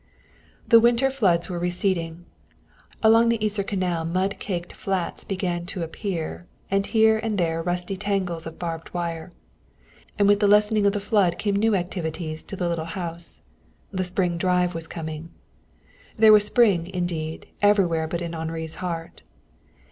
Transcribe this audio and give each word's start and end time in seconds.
The 0.67 0.79
winter 0.79 1.11
floods 1.11 1.47
were 1.47 1.59
receding. 1.59 2.25
Along 3.03 3.29
the 3.29 3.37
Yser 3.39 3.61
Canal 3.63 4.03
mud 4.03 4.39
caked 4.39 4.73
flats 4.73 5.23
began 5.23 5.67
to 5.67 5.83
appear, 5.83 6.47
with 6.71 6.87
here 6.87 7.19
and 7.19 7.37
there 7.37 7.61
rusty 7.61 7.95
tangles 7.95 8.47
of 8.47 8.57
barbed 8.57 8.91
wire. 8.95 9.31
And 10.17 10.27
with 10.27 10.39
the 10.39 10.47
lessening 10.47 10.87
of 10.87 10.93
the 10.93 10.99
flood 10.99 11.37
came 11.37 11.55
new 11.55 11.75
activities 11.75 12.43
to 12.45 12.55
the 12.55 12.67
little 12.67 12.85
house. 12.85 13.43
The 13.91 14.03
spring 14.03 14.39
drive 14.39 14.73
was 14.73 14.87
coming. 14.87 15.29
There 16.17 16.33
was 16.33 16.47
spring 16.47 16.87
indeed, 16.87 17.49
everywhere 17.61 18.07
but 18.07 18.23
in 18.23 18.33
Henri's 18.33 18.77
heart. 18.81 19.21